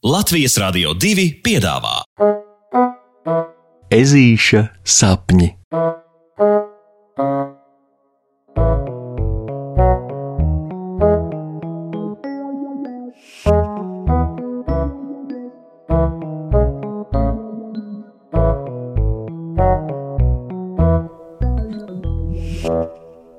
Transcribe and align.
Latvijas 0.00 0.54
Rādio 0.56 0.94
2 0.96 1.26
piedāvā 1.44 1.98
Ezīša 3.92 4.62
sapņi. 4.80 5.50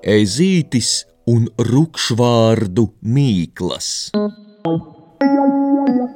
Ezītis 0.05 0.93
un 1.25 1.50
rupšvārdu 1.57 2.86
mīklas. 3.02 3.89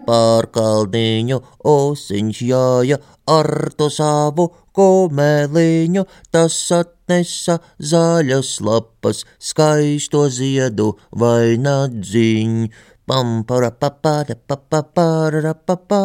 Pārkalniņu 0.06 1.40
osiņš 1.72 2.42
jāja 2.50 3.00
ar 3.32 3.50
to 3.77 3.90
savu 3.90 4.48
komeliņu, 4.76 6.04
tas 6.34 6.58
atnesa 6.76 7.59
zaļas 7.80 8.58
lapas, 8.66 9.23
skaisto 9.40 10.27
ziedu 10.30 10.94
vai 11.12 11.55
nadziņu. 11.62 12.70
Pam, 13.05 13.44
para, 13.46 13.70
pa, 13.70 13.91
para, 13.91 14.34
pa, 14.34 14.58
pa, 14.58 14.82
para, 14.82 15.54
pa, 15.54 15.76
pa. 15.77 16.02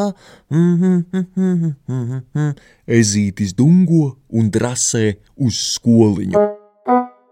Ezītis 3.01 3.57
dungo 3.57 4.05
un 4.37 4.53
drasē 4.53 5.07
uz 5.41 5.65
skoliņu. 5.73 6.60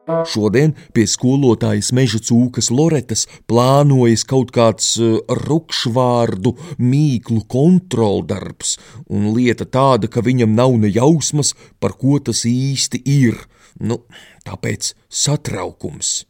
Šodien 0.08 0.72
pie 0.96 1.04
skolotājas 1.04 1.90
meža 1.92 2.20
cūkas 2.24 2.70
Loretas 2.72 3.26
plānojas 3.50 4.24
kaut 4.28 4.54
kāds 4.56 4.94
uh, 5.02 5.18
rupšvārdu 5.28 6.54
mīklu 6.80 7.42
kontroldarbs, 7.50 8.78
un 9.12 9.28
lieta 9.36 9.68
tāda, 9.68 10.08
ka 10.08 10.24
viņam 10.24 10.56
nav 10.56 10.78
ne 10.80 10.88
jausmas, 10.88 11.52
par 11.80 11.98
ko 12.00 12.16
tas 12.24 12.46
īsti 12.48 13.02
ir. 13.04 13.36
Nu, 13.84 14.00
tāpēc 14.48 14.94
satraukums. 15.12 16.24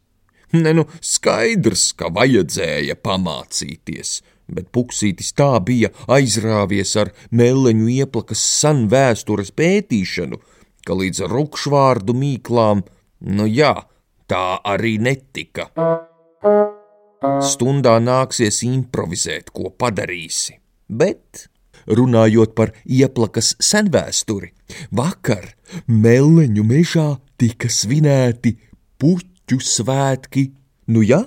Ne, 0.51 0.73
nu, 0.75 0.85
skaidrs, 0.99 1.91
ka 1.95 2.09
vajadzēja 2.11 2.97
pamācīties, 2.99 4.19
bet 4.49 4.71
puksītis 4.75 5.31
tā 5.37 5.53
bija 5.63 5.93
aizrāvies 6.09 6.95
ar 6.99 7.13
meleņu 7.31 7.89
ieplakas 7.95 8.43
sen 8.59 8.87
vēstures 8.91 9.53
pētīšanu, 9.55 10.41
ka 10.83 10.97
līdz 10.97 11.27
rupšvārdu 11.31 12.17
mīklām 12.17 12.81
Nu 13.19 13.43
jā, 13.51 13.73
tā 14.31 14.59
arī 14.63 14.95
netika. 15.03 15.67
Stundā 17.43 17.97
nāksies 17.99 18.61
improvizēt, 18.63 19.51
ko 19.51 19.73
padarīsi. 19.75 20.55
Bet, 20.87 21.49
runājot 21.85 22.55
par 22.55 22.71
ieplakas 22.87 23.57
senvēsturi, 23.59 24.53
vakar 24.95 25.51
Melneņu 25.87 26.63
mežā 26.63 27.09
tika 27.35 27.67
svinēti 27.67 28.55
puķu 29.01 29.59
svētki. 29.59 30.47
Nu 30.87 31.03
jā, 31.03 31.25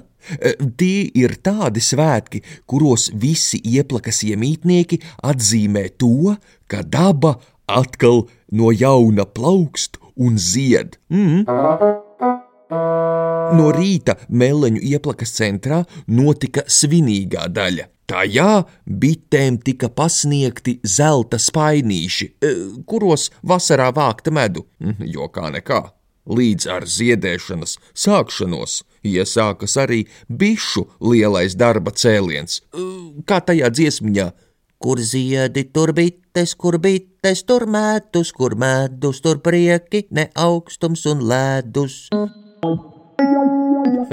tie 0.81 1.11
ir 1.13 1.37
tādi 1.45 1.85
svētki, 1.85 2.41
kuros 2.65 3.11
visi 3.13 3.61
ieplakas 3.61 4.25
iemītnieki 4.25 5.03
atzīmē 5.29 5.91
to, 6.01 6.39
ka 6.67 6.81
daba 6.83 7.37
atkal 7.69 8.25
no 8.51 8.73
jauna 8.73 9.29
plaukst 9.29 10.02
un 10.23 10.39
zied. 10.39 10.99
Mm. 11.13 11.45
No 13.53 13.69
rīta 13.75 14.17
meleņu 14.33 14.81
ieplakas 14.93 15.35
centrā 15.37 15.83
notika 16.09 16.65
svinīgā 16.71 17.49
daļa. 17.53 17.89
Tajā 18.13 18.65
bitēm 19.03 19.59
tika 19.65 19.89
pasniegti 19.89 20.79
zelta 20.85 21.39
spainīši, 21.41 22.29
e, 22.29 22.53
kuros 22.89 23.31
vasarā 23.47 23.89
vākta 23.95 24.33
medu, 24.35 24.67
mhm, 24.81 25.07
jo 25.15 25.29
kā 25.33 25.53
nekā. 25.55 25.83
Līdz 26.29 26.69
ar 26.71 26.85
ziedēšanas 26.87 27.79
sākšanos 27.99 28.83
iesākas 29.03 29.77
arī 29.81 30.05
bišu 30.29 30.87
lielais 31.01 31.57
darba 31.59 31.91
cēliens, 31.91 32.61
e, 32.61 32.85
kā 33.27 33.41
tajā 33.41 33.71
dziesmiņā 33.71 34.31
Kur 34.83 34.99
ziedi, 34.99 35.63
tur 35.71 35.93
bites, 35.95 36.57
kur 36.59 36.79
bites, 36.83 37.45
tur 37.47 37.69
medus, 37.71 38.33
kur 38.35 38.57
medus, 38.59 39.21
tur 39.23 39.39
prieki, 39.39 40.09
ne 40.11 40.27
augstums 40.35 41.05
un 41.07 41.23
ledus. 41.31 42.09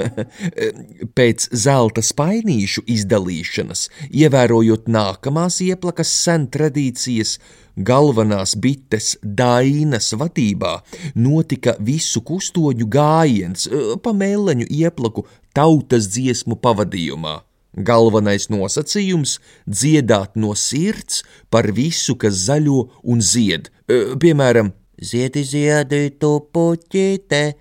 Pēc 1.18 1.48
zelta 1.64 2.04
spainīšu 2.06 2.84
izdalīšanas, 2.94 3.88
ievērojot 4.22 4.86
nākamās 4.94 5.58
ieplakas 5.66 6.14
sen 6.22 6.46
tradīcijas, 6.54 7.36
galvenās 7.74 8.54
bites 8.54 9.16
Dainas 9.22 10.12
vadībā 10.22 10.76
notika 11.18 11.74
visu 11.82 12.22
kustoņu 12.22 12.86
gājiens 12.94 13.68
pa 14.04 14.14
mēleņu 14.14 14.70
ieplaku 14.70 15.26
tautas 15.56 16.10
dziesmu 16.14 16.62
pavadījumā. 16.62 17.40
Galvenais 17.74 18.48
nosacījums- 18.50 19.38
dziedāt 19.78 20.36
no 20.36 20.54
sirds 20.54 21.22
par 21.50 21.70
visu, 21.72 22.16
kas 22.16 22.34
zaļo 22.48 22.88
un 23.04 23.20
zied. 23.20 23.70
E, 23.88 24.16
piemēram, 24.16 24.72
Ziedi, 25.00 25.46
ziedi, 25.48 26.10
tu 26.20 26.34
puķīte, 26.52 27.54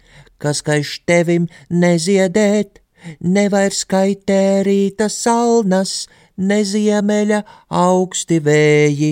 kas 0.44 0.60
kaiš 0.68 0.98
tevim 1.08 1.46
neziedēt, 1.72 2.82
nevairs 3.24 3.86
kaitē 3.88 4.60
rīta 4.68 5.08
salnas, 5.08 6.10
neziemeļa 6.36 7.40
augsti 7.72 8.42
vēji. 8.44 9.12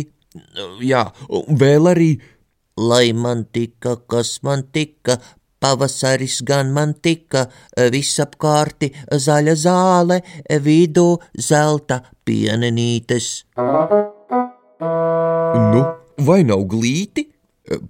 Jā, 0.84 1.06
vēl 1.64 1.94
arī. 1.94 2.10
Lai 2.78 3.14
man 3.16 3.48
tika, 3.56 3.96
kas 4.12 4.36
man 4.46 4.68
tika, 4.76 5.16
Pavasaris 5.60 6.42
gan 6.46 6.70
man 6.74 6.94
tika, 7.02 7.48
visapkārti 7.94 8.92
zaļa 9.10 9.56
zāle, 9.58 10.20
vidū 10.62 11.08
zelta 11.34 12.02
pienenītes. 12.28 13.32
Nu, 14.78 15.82
vai 16.28 16.44
nav 16.46 16.68
glīti? 16.70 17.26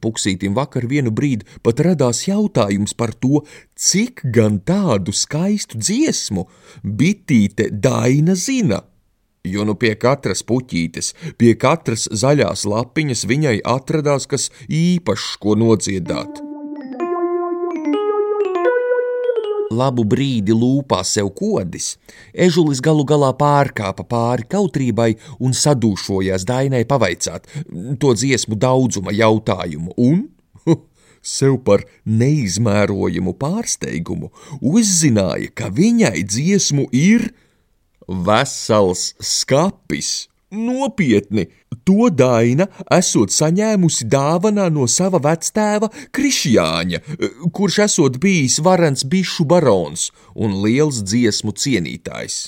Puksītim 0.02 0.56
vakar 0.58 0.88
vienu 0.90 1.12
brīdi 1.14 1.46
pat 1.62 1.84
radās 1.86 2.24
jautājums 2.26 2.96
par 2.98 3.14
to, 3.14 3.44
cik 3.78 4.24
gan 4.34 4.58
tādu 4.66 5.14
skaistu 5.14 5.78
dziesmu 5.78 6.48
bitīte 6.82 7.70
Daina 7.70 8.34
zina. 8.36 8.82
Jo 9.48 9.64
nu 9.68 9.78
pie 9.80 9.94
katras 9.96 10.42
puķītes, 10.44 11.14
pie 11.40 11.54
katras 11.60 12.08
zaļās 12.12 12.66
lapiņas 12.68 13.24
viņai 13.30 13.56
atradās 13.78 14.28
kas 14.28 14.50
īpašs, 14.68 15.38
ko 15.44 15.56
nodziedāt. 15.56 16.47
Labu 19.74 20.06
brīdi 20.08 20.56
lūpā 20.56 21.02
sev 21.04 21.34
kodis, 21.36 21.98
ežulis 22.32 22.80
galu 22.84 23.04
galā 23.08 23.34
pārkāpa 23.36 24.06
pāri 24.08 24.46
kautrībai 24.48 25.10
un 25.44 25.56
sadūšojās 25.58 26.46
Dainai 26.48 26.86
pavaicāt 26.88 27.50
to 28.00 28.14
dziesmu 28.16 28.56
daudzuma 28.56 29.12
jautājumu, 29.12 29.92
un 29.98 30.30
sev 31.36 31.60
par 31.68 31.84
neizmērojamu 32.08 33.36
pārsteigumu 33.36 34.32
uzzināja, 34.62 35.52
ka 35.52 35.68
viņai 35.68 36.24
dziesmu 36.24 36.88
ir 36.96 37.28
vesels 38.08 39.12
skapis. 39.20 40.30
Nopietni! 40.52 41.48
To 41.88 42.08
Daina 42.12 42.68
esot 42.92 43.32
saņēmusi 43.32 44.08
dāvanā 44.12 44.68
no 44.72 44.88
sava 44.92 45.20
vectēva 45.24 45.90
Krišjāņa, 46.16 47.00
kurš 47.56 47.80
esot 47.86 48.18
bijis 48.24 48.58
varants 48.64 49.04
bišu 49.08 49.46
barons 49.48 50.10
un 50.36 50.58
liels 50.64 51.02
dziesmu 51.04 51.52
cienītājs. 51.52 52.40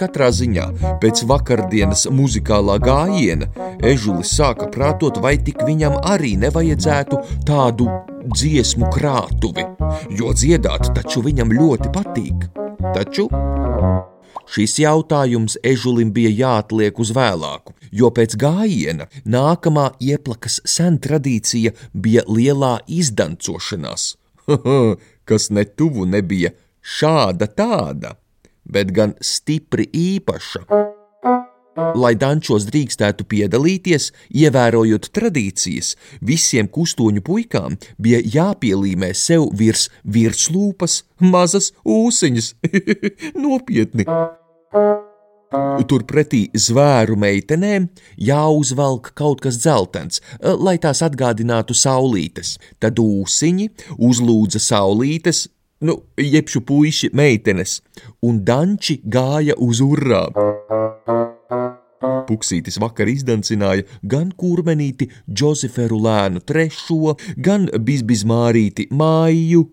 Katrā 0.00 0.30
ziņā 0.32 0.66
pēc 1.02 1.22
vakardienas 1.28 2.06
muzikālā 2.08 2.78
gājiena 2.80 3.50
ežulis 3.84 4.32
sāka 4.38 4.70
prātot, 4.72 5.20
vai 5.20 5.36
tik 5.36 5.60
viņam 5.68 6.00
arī 6.00 6.32
nevajadzētu 6.40 7.20
tādu 7.48 7.90
dziesmu 8.32 8.88
krātuvi, 8.92 9.68
jo 10.16 10.32
dziedāt 10.32 10.94
taču 10.96 11.24
viņam 11.28 11.52
ļoti 11.60 11.92
patīk. 11.92 12.48
Taču 12.96 13.28
Šis 14.46 14.76
jautājums 14.78 15.56
ežulim 15.66 16.12
bija 16.14 16.30
jāatliek 16.40 16.98
uz 17.02 17.10
vēlāku, 17.16 17.74
jo 17.90 18.10
pēc 18.14 18.36
gājiena 18.40 19.08
nākamā 19.26 19.88
ieplakas 20.00 20.60
sen 20.64 21.00
tradīcija 21.02 21.74
bija 21.92 22.22
lielā 22.28 22.76
izdancošanās, 22.86 24.12
kas 25.28 25.50
netuvu 25.50 26.06
nebija 26.06 26.54
šāda 26.80 27.50
tāda, 27.50 28.14
bet 28.62 28.94
gan 28.94 29.18
stipri 29.20 29.90
īpaša. 29.90 30.94
Lai 31.76 32.14
dančos 32.16 32.64
drīkstētu 32.70 33.26
piedalīties, 33.28 34.10
ievērojot 34.32 35.10
tradīcijas, 35.16 35.94
visiem 36.24 36.70
kustoņu 36.72 37.22
puikām 37.26 37.76
bija 38.00 38.22
jāpielīmē 38.36 39.12
sev 39.12 39.50
virs 39.56 39.90
virslūpas 40.04 41.02
mazas 41.20 41.72
ūsiņas. 41.84 42.54
Nopietni! 43.44 44.08
Turpretī 45.86 46.46
zvēru 46.58 47.14
meitenēm 47.20 47.86
jāuzvelk 48.18 49.12
kaut 49.16 49.44
kas 49.44 49.60
dzeltens, 49.62 50.20
lai 50.40 50.74
tās 50.82 51.04
atgādinātu 51.06 51.76
saulītes. 51.76 52.56
Tad 52.82 52.98
ūsiņi 52.98 53.68
uzlūdza 54.08 54.62
saulītes, 54.64 55.46
nu, 55.86 56.00
jebšu 56.18 56.64
puiši 56.66 57.12
meitenes, 57.14 57.78
un 58.26 58.42
danči 58.48 59.00
gāja 59.04 59.56
uz 59.60 59.84
urrām. 59.84 60.34
Puksītis 62.26 62.80
vakar 62.82 63.10
izdancināja 63.12 63.86
gan 64.02 64.32
kurmenīti 64.36 65.10
Džozeferu 65.30 66.00
lēnu 66.04 66.42
trešo, 66.46 67.16
gan 67.36 67.70
bizbizmārīti 67.86 68.90
māju, 68.90 69.66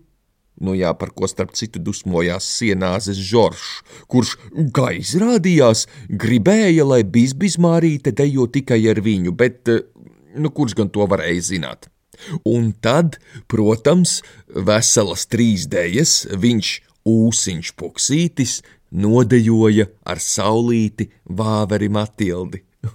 Nu 0.62 0.76
jā, 0.78 0.92
par 0.94 1.10
ko 1.10 1.26
starp 1.26 1.50
citu 1.58 1.80
dusmojās 1.82 2.46
sienāzes 2.60 3.18
Žoržs, 3.18 3.70
kurš, 4.10 4.36
kā 4.74 4.92
izrādījās, 5.00 5.88
gribēja, 6.08 6.86
lai 6.86 7.00
Bizbizmārīte 7.02 8.14
dejo 8.14 8.46
tikai 8.46 8.78
ar 8.92 9.02
viņu, 9.02 9.34
bet, 9.34 9.66
eh, 9.68 9.82
nu, 10.38 10.50
kurš 10.54 10.76
gan 10.78 10.92
to 10.94 11.06
varēja 11.10 11.42
zināt? 11.50 11.90
Un 12.46 12.72
tad, 12.80 13.18
protams, 13.50 14.22
veselas 14.46 15.26
trīs 15.26 15.66
dēļas 15.66 16.38
viņš, 16.38 16.70
ūsiņš 17.08 17.72
puksītis, 17.80 18.60
nodejoja 18.94 19.88
ar 20.06 20.20
saulīti 20.22 21.10
vāveri 21.24 21.90
Matildi. 21.92 22.62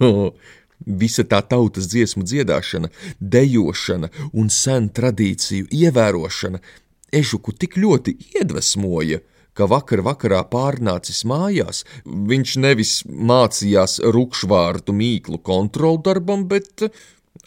Visa 1.00 1.26
tā 1.28 1.42
tautas 1.44 1.90
dziesmu 1.92 2.24
dziedāšana, 2.24 2.88
dejošana 3.20 4.08
un 4.32 4.48
sen 4.48 4.88
tradīciju 4.96 5.68
ievērošana 5.68 6.62
Ežuku 7.10 7.52
tik 7.58 7.74
ļoti 7.74 8.14
iedvesmoja, 8.38 9.18
ka 9.54 9.66
vakar 9.70 10.02
vakarā 10.06 10.44
pārnācis 10.46 11.24
mājās, 11.26 11.82
viņš 12.06 12.52
nevis 12.62 12.92
mācījās 13.06 13.98
rupšvārdu 14.14 14.94
mīklu 14.94 15.40
kontroldarbam, 15.42 16.46
bet 16.52 16.86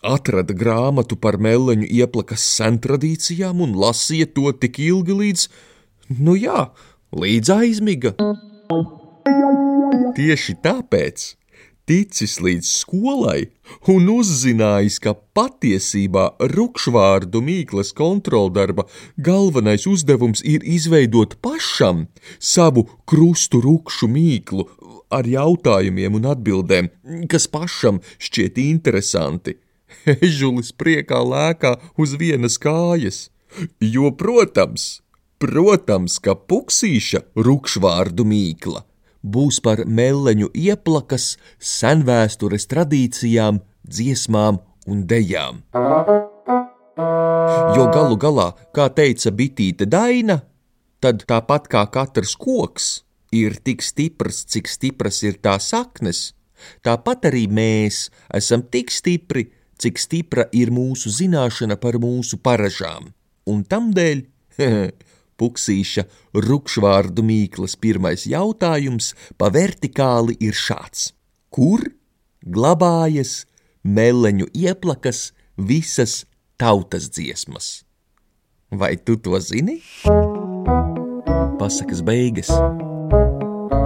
atrada 0.04 0.54
grāmatu 0.54 1.16
par 1.16 1.40
meleņu 1.40 1.88
ieplakas 1.88 2.44
sentradīcijām 2.58 3.64
un 3.64 3.78
lasīja 3.80 4.28
to 4.36 4.52
tik 4.52 4.82
ilgi 4.84 5.16
līdz, 5.22 5.48
nu 6.20 6.36
jā, 6.40 6.68
līdz 7.14 7.54
aizmiga. 7.58 8.14
Tieši 10.18 10.56
tāpēc 10.64 11.32
ticis 11.90 12.38
līdz 12.44 12.68
skolai 12.68 13.50
un 13.92 14.08
uzzinājis, 14.14 15.00
ka 15.04 15.14
patiesībā 15.36 16.26
rupšvārdu 16.54 17.42
mīklas 17.44 17.92
kontroldarba 17.98 18.86
galvenais 19.18 19.88
uzdevums 19.90 20.44
ir 20.48 20.64
izveidot 20.64 21.36
pašam 21.44 22.08
savu 22.40 22.86
krustu 23.10 23.62
rupšu 23.64 24.10
mīklu 24.12 24.68
ar 25.14 25.28
jautājumiem 25.30 26.18
un 26.18 26.32
atbildēm, 26.32 26.90
kas 27.30 27.46
pašam 27.52 28.02
šķiet 28.18 28.58
interesanti. 28.64 29.60
Ežulis 30.26 30.72
priekā 30.74 31.20
lēkā 31.22 31.76
uz 32.02 32.16
vienas 32.18 32.58
kājas, 32.58 33.28
jo, 33.78 34.10
protams, 34.18 35.04
protams, 35.44 36.18
ka 36.24 36.38
puksīša 36.40 37.28
rupšvārdu 37.36 38.24
mīkla 38.28 38.88
būs 39.24 39.62
par 39.64 39.84
meleņu 39.88 40.52
ieplakas, 40.54 41.38
senvēstures 41.60 42.68
tradīcijām, 42.72 43.62
dziesmām 43.88 44.60
un 44.88 45.06
dejām. 45.08 45.64
Jo 47.74 47.88
galu 47.90 48.20
galā, 48.20 48.52
kā 48.76 48.90
teica 48.94 49.32
Bitīte 49.32 49.88
Daina, 49.90 50.42
tad 51.00 51.24
tāpat 51.30 51.68
kā 51.72 51.88
katrs 51.92 52.36
koks 52.40 52.92
ir 53.34 53.58
tik 53.64 53.82
stiprs, 53.82 54.44
cik 54.46 54.70
stipras 54.70 55.24
ir 55.24 55.40
tā 55.42 55.56
saknes, 55.60 56.34
tāpat 56.86 57.32
arī 57.32 57.48
mēs 57.48 58.10
esam 58.36 58.62
tik 58.62 58.92
stipri, 58.94 59.48
cik 59.80 59.98
stipra 60.00 60.46
ir 60.54 60.72
mūsu 60.72 61.10
zināšana 61.10 61.80
par 61.82 61.98
mūsu 62.00 62.38
paražām. 62.44 63.10
Un 63.50 63.66
tamdēļ 63.68 64.22
Puksīša 65.44 66.06
rupšvārdu 66.40 67.26
mīklas 67.28 67.76
pirmais 67.76 68.24
jautājums 68.32 69.10
pa 69.36 69.50
vertikāli 69.52 70.38
ir 70.40 70.56
šāds: 70.56 71.10
Kur 71.52 71.84
glabājas 72.48 73.42
meleņu 73.84 74.48
ieplakas 74.56 75.34
visas 75.60 76.24
tautas 76.56 77.12
dziesmas? 77.12 77.84
Vai 78.72 78.96
tu 78.96 79.20
to 79.20 79.36
zini? 79.44 79.82
Pasakas 81.60 82.00
beigas 82.08 82.50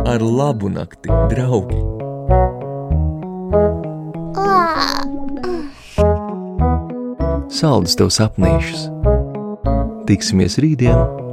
ar 0.08 0.22
labu 0.22 0.70
nakti, 0.70 1.10
draugi! 1.34 1.82
Saldus 7.58 7.98
tev 7.98 8.14
sapnīšus! 8.14 8.88
Tiksimies 10.08 10.62
rītdien! 10.64 11.27